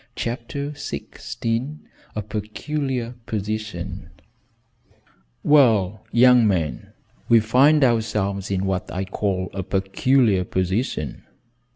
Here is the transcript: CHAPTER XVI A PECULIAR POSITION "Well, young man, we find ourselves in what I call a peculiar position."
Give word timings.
CHAPTER 0.15 0.71
XVI 0.71 1.77
A 2.15 2.23
PECULIAR 2.23 3.13
POSITION 3.27 4.09
"Well, 5.43 6.03
young 6.11 6.47
man, 6.47 6.91
we 7.29 7.39
find 7.39 7.83
ourselves 7.83 8.49
in 8.49 8.65
what 8.65 8.89
I 8.91 9.05
call 9.05 9.51
a 9.53 9.61
peculiar 9.61 10.43
position." 10.43 11.25